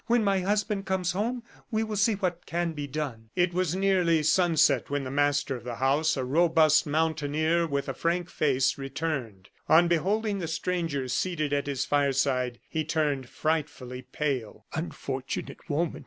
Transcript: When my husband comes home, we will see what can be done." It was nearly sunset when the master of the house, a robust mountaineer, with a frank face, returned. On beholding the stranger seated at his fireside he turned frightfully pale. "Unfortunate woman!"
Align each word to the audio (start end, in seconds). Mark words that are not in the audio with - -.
When 0.07 0.23
my 0.23 0.39
husband 0.39 0.87
comes 0.87 1.11
home, 1.11 1.43
we 1.69 1.83
will 1.83 1.95
see 1.95 2.13
what 2.15 2.47
can 2.47 2.73
be 2.73 2.87
done." 2.87 3.29
It 3.35 3.53
was 3.53 3.75
nearly 3.75 4.23
sunset 4.23 4.89
when 4.89 5.03
the 5.03 5.11
master 5.11 5.55
of 5.55 5.63
the 5.63 5.75
house, 5.75 6.17
a 6.17 6.25
robust 6.25 6.87
mountaineer, 6.87 7.67
with 7.67 7.87
a 7.87 7.93
frank 7.93 8.27
face, 8.27 8.79
returned. 8.79 9.49
On 9.69 9.87
beholding 9.87 10.39
the 10.39 10.47
stranger 10.47 11.07
seated 11.07 11.53
at 11.53 11.67
his 11.67 11.85
fireside 11.85 12.59
he 12.67 12.83
turned 12.83 13.29
frightfully 13.29 14.01
pale. 14.01 14.65
"Unfortunate 14.73 15.69
woman!" 15.69 15.99